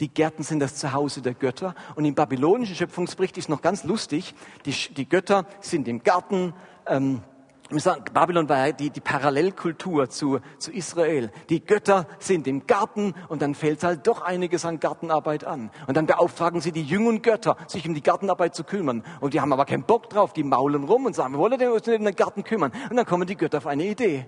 [0.00, 1.74] Die Gärten sind das Zuhause der Götter.
[1.94, 4.34] Und im babylonischen Schöpfungsbericht ist noch ganz lustig.
[4.66, 6.52] Die, die Götter sind im Garten.
[6.86, 7.22] Ähm,
[7.70, 11.30] sagen, Babylon war die, die Parallelkultur zu, zu Israel.
[11.48, 15.70] Die Götter sind im Garten und dann fällt halt doch einiges an Gartenarbeit an.
[15.86, 19.02] Und dann beauftragen sie die jungen Götter, sich um die Gartenarbeit zu kümmern.
[19.20, 21.88] Und die haben aber keinen Bock drauf, die maulen rum und sagen, wir wollen uns
[21.88, 22.72] um den Garten kümmern.
[22.90, 24.26] Und dann kommen die Götter auf eine Idee.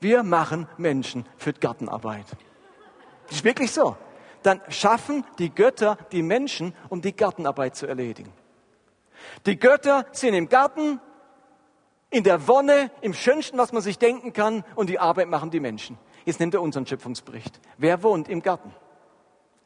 [0.00, 2.24] Wir machen Menschen für die Gartenarbeit.
[3.26, 3.96] Das ist wirklich so.
[4.42, 8.32] Dann schaffen die Götter die Menschen, um die Gartenarbeit zu erledigen.
[9.44, 10.98] Die Götter sind im Garten,
[12.10, 15.60] in der Wonne, im Schönsten, was man sich denken kann, und die Arbeit machen die
[15.60, 15.98] Menschen.
[16.24, 17.60] Jetzt nimmt er unseren Schöpfungsbericht.
[17.78, 18.74] Wer wohnt im Garten?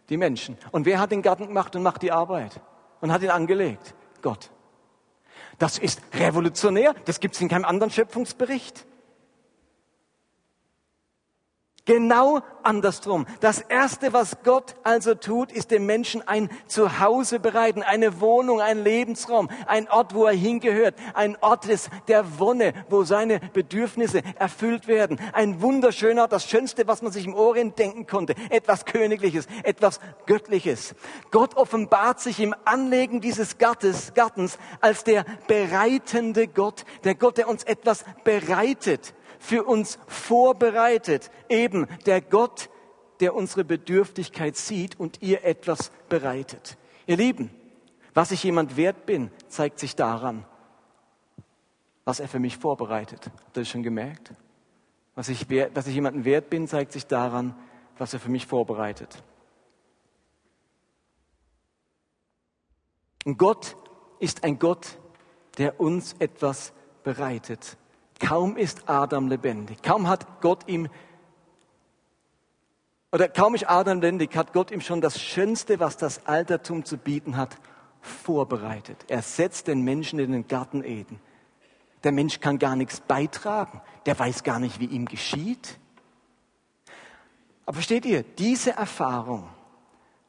[0.09, 0.59] Die Menschen.
[0.71, 2.61] Und wer hat den Garten gemacht und macht die Arbeit?
[3.01, 3.95] Und hat ihn angelegt?
[4.23, 4.51] Gott.
[5.59, 6.95] Das ist revolutionär.
[7.07, 8.87] Das gibt es in keinem anderen Schöpfungsbericht.
[11.87, 13.27] Genau andersrum.
[13.41, 18.83] Das Erste, was Gott also tut, ist dem Menschen ein Zuhause bereiten, eine Wohnung, ein
[18.83, 24.89] Lebensraum, ein Ort, wo er hingehört, ein Ort des, der Wonne, wo seine Bedürfnisse erfüllt
[24.89, 25.21] werden.
[25.35, 28.35] Ein wunderschöner Ort, das Schönste, was man sich im Orient denken konnte.
[28.49, 30.95] Etwas Königliches, etwas Göttliches.
[31.33, 37.47] Gott offenbart sich im Anlegen dieses Gartens, Gartens als der bereitende Gott, der Gott, der
[37.47, 39.13] uns etwas bereitet
[39.45, 41.31] für uns vorbereitet.
[41.51, 42.71] Eben der Gott,
[43.21, 46.79] der unsere Bedürftigkeit sieht und ihr etwas bereitet.
[47.07, 47.51] Ihr Lieben,
[48.15, 50.47] was ich jemand wert bin, zeigt sich daran,
[52.07, 53.27] was er für mich vorbereitet.
[53.27, 54.33] Habt ihr das schon gemerkt?
[55.15, 57.55] Was ich, dass ich jemanden wert bin, zeigt sich daran,
[57.99, 59.23] was er für mich vorbereitet.
[63.27, 63.77] Und Gott
[64.21, 64.99] ist ein Gott,
[65.59, 66.73] der uns etwas
[67.05, 67.77] bereitet.
[68.25, 70.89] Kaum ist Adam lebendig, kaum hat Gott ihm,
[73.13, 76.97] oder kaum ist Adam lebendig, hat Gott ihm schon das Schönste, was das Altertum zu
[76.97, 77.59] bieten hat,
[78.01, 79.05] vorbereitet.
[79.09, 81.21] Er setzt den Menschen in den Garten Eden.
[82.03, 85.79] Der Mensch kann gar nichts beitragen, der weiß gar nicht, wie ihm geschieht.
[87.67, 89.49] Aber versteht ihr, diese Erfahrung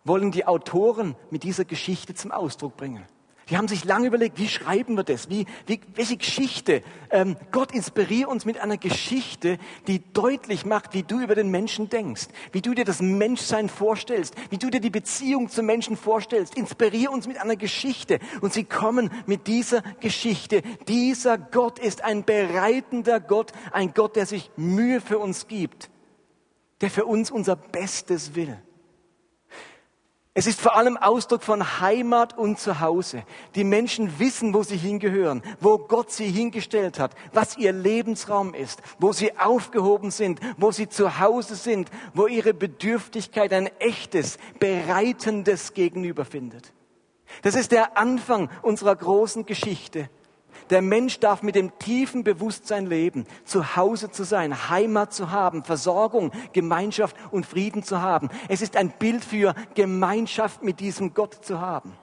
[0.03, 3.05] wollen die Autoren mit dieser Geschichte zum Ausdruck bringen.
[3.49, 5.29] Die haben sich lange überlegt, wie schreiben wir das?
[5.29, 6.81] Wie, wie, welche Geschichte?
[7.11, 11.87] Ähm, Gott inspiriert uns mit einer Geschichte, die deutlich macht, wie du über den Menschen
[11.87, 16.57] denkst, wie du dir das Menschsein vorstellst, wie du dir die Beziehung zum Menschen vorstellst.
[16.57, 18.17] Inspirier uns mit einer Geschichte.
[18.41, 20.63] Und sie kommen mit dieser Geschichte.
[20.87, 25.91] Dieser Gott ist ein bereitender Gott, ein Gott, der sich Mühe für uns gibt,
[26.81, 28.57] der für uns unser Bestes will.
[30.37, 33.23] Es ist vor allem Ausdruck von Heimat und Zuhause.
[33.55, 38.81] Die Menschen wissen, wo sie hingehören, wo Gott sie hingestellt hat, was ihr Lebensraum ist,
[38.99, 45.73] wo sie aufgehoben sind, wo sie zu Hause sind, wo ihre Bedürftigkeit ein echtes, bereitendes
[45.73, 46.73] Gegenüber findet.
[47.41, 50.09] Das ist der Anfang unserer großen Geschichte.
[50.69, 55.63] Der Mensch darf mit dem tiefen Bewusstsein leben, zu Hause zu sein, Heimat zu haben,
[55.63, 58.29] Versorgung, Gemeinschaft und Frieden zu haben.
[58.49, 61.93] Es ist ein Bild für Gemeinschaft mit diesem Gott zu haben.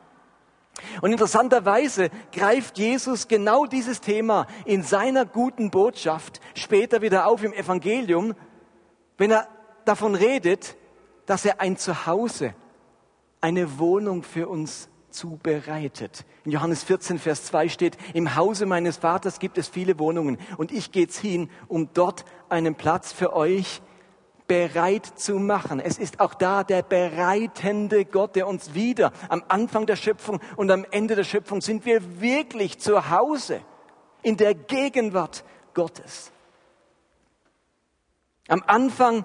[1.01, 7.53] Und interessanterweise greift Jesus genau dieses Thema in seiner guten Botschaft später wieder auf im
[7.53, 8.35] Evangelium,
[9.19, 9.49] wenn er
[9.85, 10.77] davon redet,
[11.27, 12.55] dass er ein Zuhause,
[13.41, 16.25] eine Wohnung für uns zubereitet.
[16.45, 20.73] In Johannes 14, Vers 2 steht, im Hause meines Vaters gibt es viele Wohnungen und
[20.73, 23.83] ich gehe hin, um dort einen Platz für euch
[24.47, 25.81] bereit zu machen.
[25.81, 30.71] Es ist auch da der bereitende Gott, der uns wieder am Anfang der Schöpfung und
[30.71, 33.61] am Ende der Schöpfung sind wir wirklich zu Hause
[34.23, 35.45] in der Gegenwart
[35.75, 36.33] Gottes.
[38.49, 39.25] Am Anfang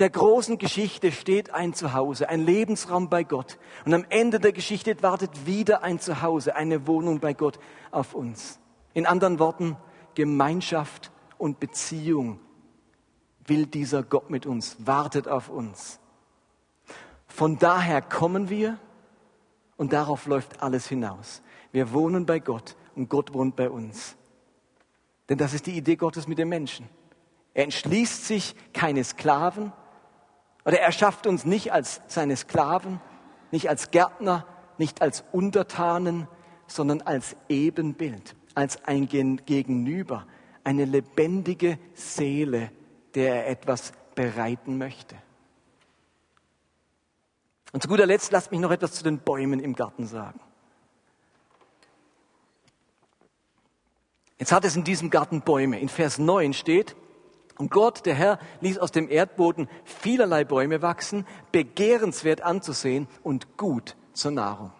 [0.00, 3.58] der großen Geschichte steht ein Zuhause, ein Lebensraum bei Gott.
[3.84, 7.58] Und am Ende der Geschichte wartet wieder ein Zuhause, eine Wohnung bei Gott
[7.90, 8.58] auf uns.
[8.94, 9.76] In anderen Worten,
[10.14, 12.40] Gemeinschaft und Beziehung
[13.46, 16.00] will dieser Gott mit uns, wartet auf uns.
[17.26, 18.78] Von daher kommen wir
[19.76, 21.42] und darauf läuft alles hinaus.
[21.72, 24.16] Wir wohnen bei Gott und Gott wohnt bei uns.
[25.28, 26.88] Denn das ist die Idee Gottes mit dem Menschen.
[27.52, 29.72] Er entschließt sich keine Sklaven,
[30.64, 33.00] oder er schafft uns nicht als seine Sklaven,
[33.50, 34.46] nicht als Gärtner,
[34.78, 36.28] nicht als Untertanen,
[36.66, 40.26] sondern als Ebenbild, als ein Gegenüber,
[40.64, 42.70] eine lebendige Seele,
[43.14, 45.16] der er etwas bereiten möchte.
[47.72, 50.40] Und zu guter Letzt lasst mich noch etwas zu den Bäumen im Garten sagen.
[54.38, 55.78] Jetzt hat es in diesem Garten Bäume.
[55.78, 56.96] In Vers 9 steht,
[57.60, 63.96] und Gott, der Herr, ließ aus dem Erdboden vielerlei Bäume wachsen, begehrenswert anzusehen und gut
[64.14, 64.72] zur Nahrung.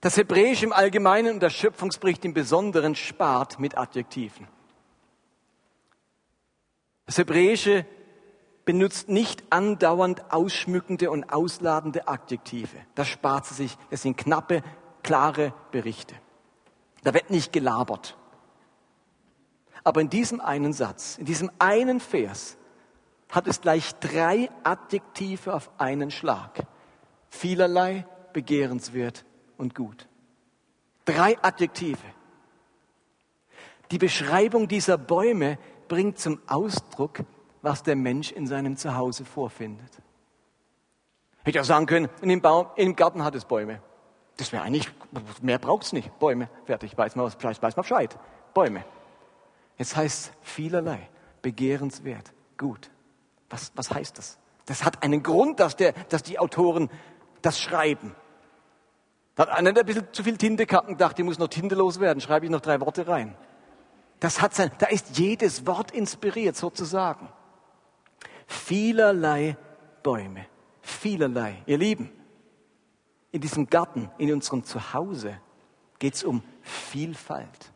[0.00, 4.48] Das Hebräisch im Allgemeinen und der Schöpfungsbericht im Besonderen spart mit Adjektiven.
[7.04, 7.84] Das Hebräische
[8.64, 12.76] benutzt nicht andauernd ausschmückende und ausladende Adjektive.
[12.94, 13.78] Das spart sie sich.
[13.90, 14.62] Es sind knappe,
[15.02, 16.14] klare Berichte.
[17.04, 18.16] Da wird nicht gelabert.
[19.86, 22.56] Aber in diesem einen Satz, in diesem einen Vers,
[23.30, 26.66] hat es gleich drei Adjektive auf einen Schlag.
[27.28, 29.24] Vielerlei, begehrenswert
[29.56, 30.08] und gut.
[31.04, 32.02] Drei Adjektive.
[33.92, 37.20] Die Beschreibung dieser Bäume bringt zum Ausdruck,
[37.62, 39.92] was der Mensch in seinem Zuhause vorfindet.
[41.44, 43.80] Hätte ich auch sagen können, in dem, Baum, im Garten hat es Bäume.
[44.36, 44.90] Das wäre eigentlich,
[45.42, 46.18] mehr braucht es nicht.
[46.18, 48.18] Bäume, fertig, weiß man, was, weiß man Bescheid.
[48.52, 48.84] Bäume.
[49.78, 51.08] Jetzt heißt vielerlei,
[51.42, 52.90] begehrenswert, gut.
[53.50, 54.38] Was, was heißt das?
[54.64, 56.90] Das hat einen Grund, dass, der, dass die Autoren
[57.42, 58.14] das schreiben.
[59.36, 61.48] Da hat einer, der ein bisschen zu viel Tinte gehabt und dachte, die muss noch
[61.48, 63.36] Tinte loswerden, schreibe ich noch drei Worte rein.
[64.18, 67.28] Das hat sein, da ist jedes Wort inspiriert sozusagen.
[68.46, 69.56] Vielerlei
[70.02, 70.46] Bäume,
[70.80, 71.62] vielerlei.
[71.66, 72.10] Ihr Lieben,
[73.30, 75.38] in diesem Garten, in unserem Zuhause
[75.98, 77.72] geht es um Vielfalt,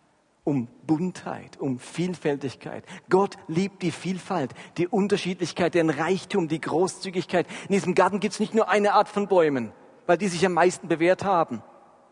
[0.50, 2.84] um Buntheit, um Vielfältigkeit.
[3.08, 7.46] Gott liebt die Vielfalt, die Unterschiedlichkeit, den Reichtum, die Großzügigkeit.
[7.68, 9.70] In diesem Garten gibt es nicht nur eine Art von Bäumen,
[10.06, 11.62] weil die sich am meisten bewährt haben,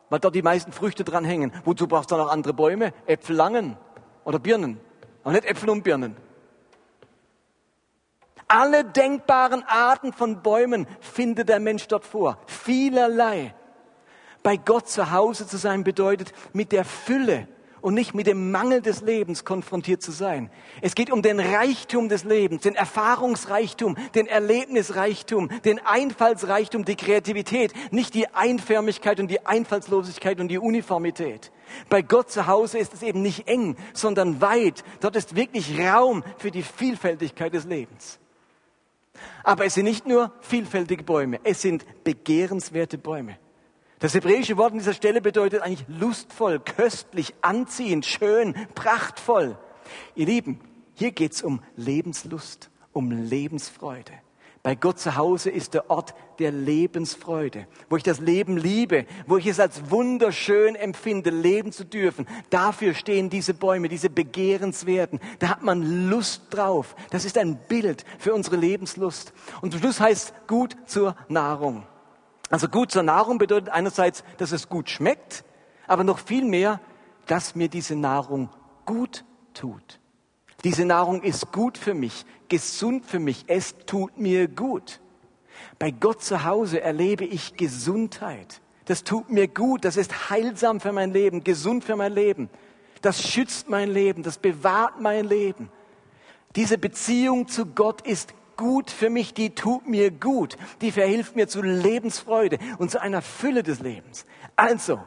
[0.08, 1.52] weil dort die meisten Früchte dran hängen.
[1.64, 2.92] Wozu brauchst du noch andere Bäume?
[3.06, 3.76] Äpfel langen
[4.24, 4.78] oder Birnen,
[5.24, 6.16] aber nicht Äpfel und Birnen.
[8.46, 12.38] Alle denkbaren Arten von Bäumen findet der Mensch dort vor.
[12.46, 13.52] Vielerlei.
[14.44, 17.48] Bei Gott zu Hause zu sein bedeutet, mit der Fülle
[17.80, 20.50] und nicht mit dem Mangel des Lebens konfrontiert zu sein.
[20.80, 27.72] Es geht um den Reichtum des Lebens, den Erfahrungsreichtum, den Erlebnisreichtum, den Einfallsreichtum, die Kreativität,
[27.92, 31.52] nicht die Einförmigkeit und die Einfallslosigkeit und die Uniformität.
[31.88, 34.84] Bei Gott zu Hause ist es eben nicht eng, sondern weit.
[35.00, 38.18] Dort ist wirklich Raum für die Vielfältigkeit des Lebens.
[39.42, 43.38] Aber es sind nicht nur vielfältige Bäume, es sind begehrenswerte Bäume.
[43.98, 49.58] Das hebräische Wort an dieser Stelle bedeutet eigentlich lustvoll, köstlich, anziehend, schön, prachtvoll.
[50.14, 50.60] Ihr Lieben,
[50.94, 54.12] hier geht's um Lebenslust, um Lebensfreude.
[54.62, 59.36] Bei Gott zu Hause ist der Ort der Lebensfreude, wo ich das Leben liebe, wo
[59.36, 62.26] ich es als wunderschön empfinde, leben zu dürfen.
[62.50, 65.20] Dafür stehen diese Bäume, diese Begehrenswerten.
[65.38, 66.94] Da hat man Lust drauf.
[67.10, 69.32] Das ist ein Bild für unsere Lebenslust.
[69.60, 71.84] Und zum Schluss heißt gut zur Nahrung.
[72.50, 75.44] Also gut zur Nahrung bedeutet einerseits, dass es gut schmeckt,
[75.86, 76.80] aber noch viel mehr,
[77.26, 78.48] dass mir diese Nahrung
[78.86, 80.00] gut tut.
[80.64, 85.00] Diese Nahrung ist gut für mich, gesund für mich, es tut mir gut.
[85.78, 88.60] Bei Gott zu Hause erlebe ich Gesundheit.
[88.86, 92.48] Das tut mir gut, das ist heilsam für mein Leben, gesund für mein Leben.
[93.02, 95.70] Das schützt mein Leben, das bewahrt mein Leben.
[96.56, 101.48] Diese Beziehung zu Gott ist gut für mich, die tut mir gut, die verhilft mir
[101.48, 104.26] zu Lebensfreude und zu einer Fülle des Lebens.
[104.56, 105.00] Also,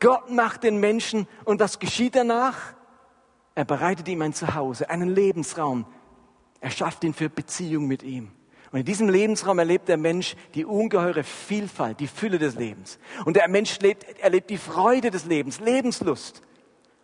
[0.00, 2.74] Gott macht den Menschen und was geschieht danach?
[3.54, 5.84] Er bereitet ihm ein Zuhause, einen Lebensraum.
[6.60, 8.30] Er schafft ihn für Beziehung mit ihm.
[8.70, 12.98] Und in diesem Lebensraum erlebt der Mensch die ungeheure Vielfalt, die Fülle des Lebens.
[13.26, 16.42] Und der Mensch lebt, erlebt die Freude des Lebens, Lebenslust.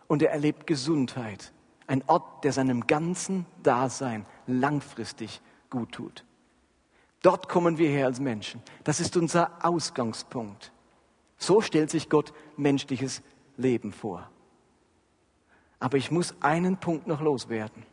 [0.07, 1.53] Und er erlebt Gesundheit.
[1.85, 6.25] Ein Ort, der seinem ganzen Dasein langfristig gut tut.
[7.21, 8.61] Dort kommen wir her als Menschen.
[8.83, 10.71] Das ist unser Ausgangspunkt.
[11.37, 13.21] So stellt sich Gott menschliches
[13.57, 14.29] Leben vor.
[15.79, 17.85] Aber ich muss einen Punkt noch loswerden.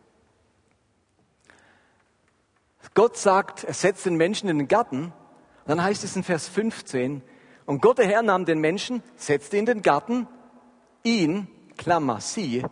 [2.96, 5.12] Gott sagt, er setzt den Menschen in den Garten.
[5.66, 7.22] Dann heißt es in Vers 15,
[7.66, 10.26] und Gott der Herr nahm den Menschen, setzte in den Garten,
[11.02, 12.64] ihn, Klammer, sie,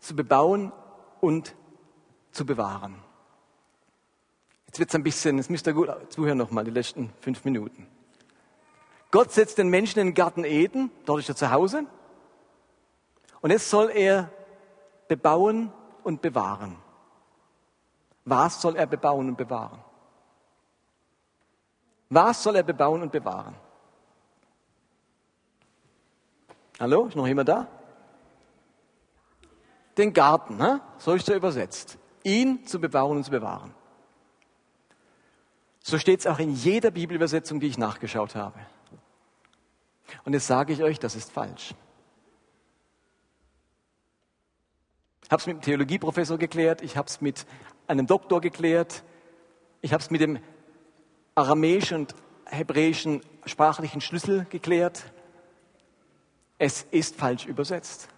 [0.00, 0.72] zu bebauen
[1.20, 1.54] und
[2.32, 2.96] zu bewahren.
[4.74, 7.86] Jetzt wird es ein bisschen, jetzt müsst ihr gut zuhören nochmal, die letzten fünf Minuten.
[9.12, 11.86] Gott setzt den Menschen in den Garten Eden, dort ist er zu Hause.
[13.40, 14.30] Und jetzt soll er
[15.06, 16.76] bebauen und bewahren.
[18.24, 19.78] Was soll er bebauen und bewahren?
[22.10, 23.54] Was soll er bebauen und bewahren?
[26.80, 27.68] Hallo, ist noch jemand da?
[29.96, 30.80] Den Garten, ne?
[30.98, 31.96] so ist er übersetzt.
[32.24, 33.72] Ihn zu bebauen und zu bewahren.
[35.86, 38.58] So steht es auch in jeder Bibelübersetzung, die ich nachgeschaut habe.
[40.24, 41.74] Und jetzt sage ich euch, das ist falsch.
[45.24, 47.44] Ich habe es mit dem Theologieprofessor geklärt, ich habe es mit
[47.86, 49.04] einem Doktor geklärt,
[49.82, 50.38] ich habe es mit dem
[51.34, 52.14] aramäischen und
[52.46, 55.12] hebräischen sprachlichen Schlüssel geklärt.
[56.56, 58.08] Es ist falsch übersetzt.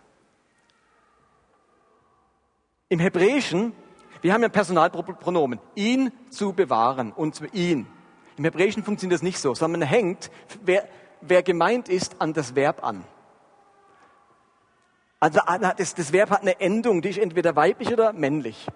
[2.89, 3.73] Im Hebräischen,
[4.27, 7.87] wir haben ja Personalpronomen, ihn zu bewahren und ihn.
[8.37, 10.33] Im Hebräischen funktioniert das nicht so, sondern man hängt,
[10.65, 10.89] wer,
[11.21, 13.05] wer gemeint ist, an das Verb an.
[15.21, 15.39] Also
[15.77, 18.67] das, das Verb hat eine Endung, die ist entweder weiblich oder männlich.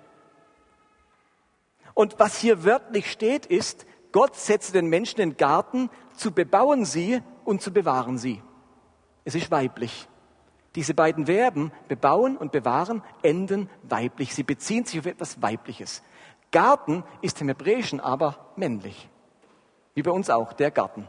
[1.94, 6.84] Und was hier wörtlich steht, ist, Gott setze den Menschen in den Garten, zu bebauen
[6.84, 8.40] sie und zu bewahren sie.
[9.24, 10.06] Es ist weiblich.
[10.74, 14.34] Diese beiden Verben, bebauen und bewahren, enden weiblich.
[14.34, 16.02] Sie beziehen sich auf etwas Weibliches.
[16.52, 19.08] Garten ist im Hebräischen aber männlich.
[19.94, 21.08] Wie bei uns auch, der Garten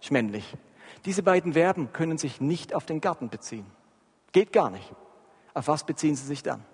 [0.00, 0.56] ist männlich.
[1.04, 3.66] Diese beiden Verben können sich nicht auf den Garten beziehen.
[4.32, 4.90] Geht gar nicht.
[5.54, 6.64] Auf was beziehen sie sich dann?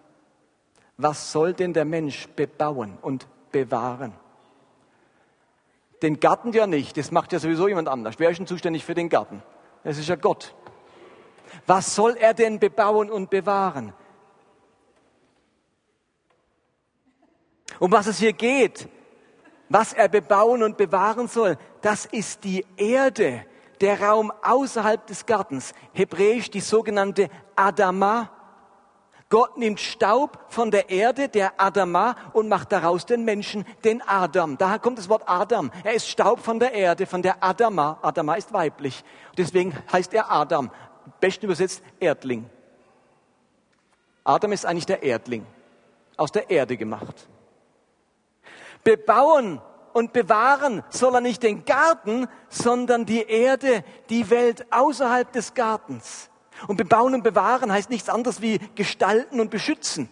[0.97, 4.12] Was soll denn der Mensch bebauen und bewahren?
[6.03, 8.16] Den Garten ja nicht, das macht ja sowieso jemand anders.
[8.18, 9.43] Wer ist denn zuständig für den Garten?
[9.82, 10.55] Das ist ja Gott.
[11.66, 13.92] Was soll er denn bebauen und bewahren?
[17.78, 18.88] Um was es hier geht,
[19.68, 23.44] was er bebauen und bewahren soll, das ist die Erde,
[23.80, 25.72] der Raum außerhalb des Gartens.
[25.92, 28.30] Hebräisch die sogenannte Adama.
[29.30, 34.57] Gott nimmt Staub von der Erde, der Adama, und macht daraus den Menschen, den Adam.
[34.57, 35.70] Daher kommt das Wort Adam.
[35.84, 37.99] Er ist Staub von der Erde, von der Adama.
[38.01, 39.05] Adama ist weiblich.
[39.36, 40.70] Deswegen heißt er Adam.
[41.20, 42.48] Besten übersetzt Erdling.
[44.24, 45.46] Adam ist eigentlich der Erdling.
[46.16, 47.28] Aus der Erde gemacht.
[48.84, 49.60] Bebauen
[49.92, 56.30] und bewahren soll er nicht den Garten, sondern die Erde, die Welt außerhalb des Gartens.
[56.66, 60.08] Und bebauen und bewahren heißt nichts anderes wie gestalten und beschützen.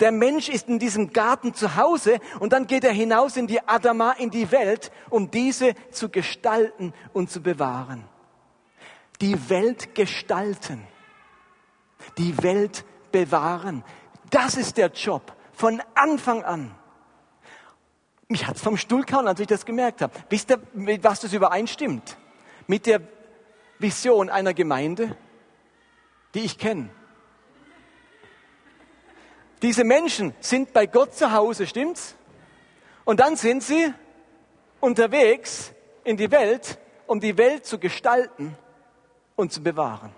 [0.00, 3.66] Der Mensch ist in diesem Garten zu Hause und dann geht er hinaus in die
[3.66, 8.04] Adama, in die Welt, um diese zu gestalten und zu bewahren.
[9.24, 10.86] Die Welt gestalten.
[12.18, 13.82] Die Welt bewahren.
[14.28, 16.74] Das ist der Job von Anfang an.
[18.28, 20.12] Mich hat's vom Stuhl gehauen, als ich das gemerkt habe.
[20.28, 22.18] Wisst ihr, mit was das übereinstimmt?
[22.66, 23.00] Mit der
[23.78, 25.16] Vision einer Gemeinde,
[26.34, 26.90] die ich kenne.
[29.62, 32.14] Diese Menschen sind bei Gott zu Hause, stimmt's?
[33.06, 33.90] Und dann sind sie
[34.80, 35.72] unterwegs
[36.04, 38.58] in die Welt, um die Welt zu gestalten
[39.36, 40.10] und zu bewahren.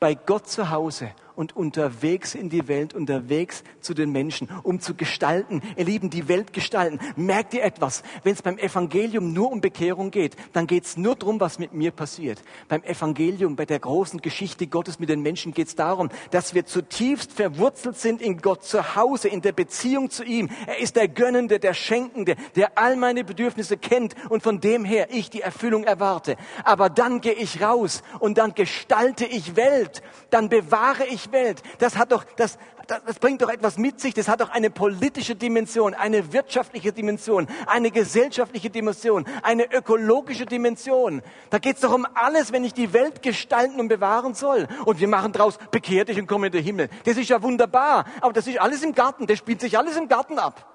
[0.00, 4.94] Bei Gott zu Hause und unterwegs in die Welt, unterwegs zu den Menschen, um zu
[4.94, 5.62] gestalten.
[5.76, 6.98] Ihr Lieben, die Welt gestalten.
[7.16, 8.02] Merkt ihr etwas?
[8.22, 11.72] Wenn es beim Evangelium nur um Bekehrung geht, dann geht es nur darum, was mit
[11.72, 12.42] mir passiert.
[12.68, 16.66] Beim Evangelium, bei der großen Geschichte Gottes mit den Menschen geht es darum, dass wir
[16.66, 20.48] zutiefst verwurzelt sind in Gott zu Hause, in der Beziehung zu ihm.
[20.66, 25.08] Er ist der Gönnende, der Schenkende, der all meine Bedürfnisse kennt und von dem her
[25.10, 26.36] ich die Erfüllung erwarte.
[26.64, 31.62] Aber dann gehe ich raus und dann gestalte ich Welt, dann bewahre ich Welt.
[31.78, 34.14] Das hat doch, das, das bringt doch etwas mit sich.
[34.14, 41.22] Das hat doch eine politische Dimension, eine wirtschaftliche Dimension, eine gesellschaftliche Dimension, eine ökologische Dimension.
[41.50, 44.68] Da geht es doch um alles, wenn ich die Welt gestalten und bewahren soll.
[44.84, 46.88] Und wir machen draus, bekehr dich und komm in den Himmel.
[47.04, 48.04] Das ist ja wunderbar.
[48.20, 49.26] Aber das ist alles im Garten.
[49.26, 50.70] Das spielt sich alles im Garten ab.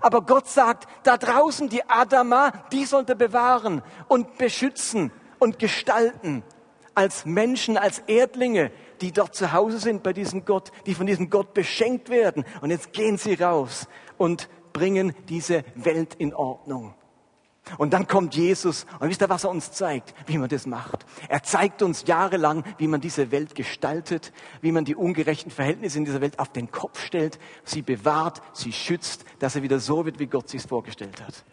[0.00, 6.42] Aber Gott sagt, da draußen die Adama, die sollte bewahren und beschützen und gestalten
[6.94, 8.70] als Menschen, als Erdlinge,
[9.00, 12.44] die dort zu Hause sind bei diesem Gott, die von diesem Gott beschenkt werden.
[12.60, 13.88] Und jetzt gehen sie raus
[14.18, 16.94] und bringen diese Welt in Ordnung.
[17.78, 21.06] Und dann kommt Jesus und wisst ihr, was er uns zeigt, wie man das macht.
[21.28, 26.04] Er zeigt uns jahrelang, wie man diese Welt gestaltet, wie man die ungerechten Verhältnisse in
[26.04, 30.18] dieser Welt auf den Kopf stellt, sie bewahrt, sie schützt, dass er wieder so wird,
[30.18, 31.44] wie Gott sich vorgestellt hat.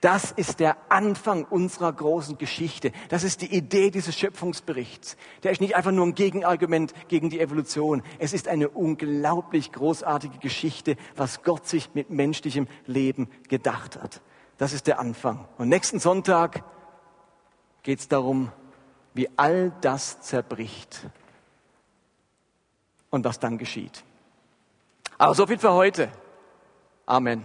[0.00, 2.90] Das ist der Anfang unserer großen Geschichte.
[3.10, 5.18] Das ist die Idee dieses Schöpfungsberichts.
[5.42, 8.02] Der ist nicht einfach nur ein Gegenargument gegen die Evolution.
[8.18, 14.22] Es ist eine unglaublich großartige Geschichte, was Gott sich mit menschlichem Leben gedacht hat.
[14.56, 15.46] Das ist der Anfang.
[15.58, 16.64] Und nächsten Sonntag
[17.82, 18.50] geht es darum,
[19.12, 21.10] wie all das zerbricht
[23.10, 24.02] und was dann geschieht.
[25.18, 26.10] Aber so viel für heute.
[27.04, 27.44] Amen.